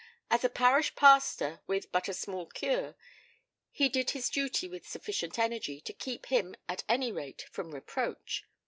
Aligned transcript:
As 0.31 0.43
a 0.43 0.49
parish 0.49 0.95
pastor 0.95 1.61
with 1.67 1.91
but 1.91 2.07
a 2.09 2.13
small 2.15 2.47
cure 2.47 2.95
he 3.69 3.87
did 3.87 4.09
his 4.09 4.31
duty 4.31 4.67
with 4.67 4.89
sufficient 4.89 5.37
energy 5.37 5.79
to 5.81 5.93
keep 5.93 6.25
him, 6.25 6.55
at 6.67 6.83
any 6.89 7.11
rate, 7.11 7.43
from 7.51 7.69
reproach. 7.71 8.43